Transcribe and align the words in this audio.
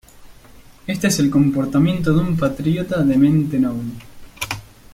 Este 0.87 1.09
es 1.09 1.19
el 1.19 1.29
comportamiento 1.29 2.11
de 2.11 2.21
un 2.21 2.35
patriota 2.35 3.03
de 3.03 3.17
mente 3.19 3.59
noble. 3.59 3.91